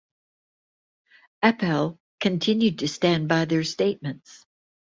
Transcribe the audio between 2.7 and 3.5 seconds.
to stand by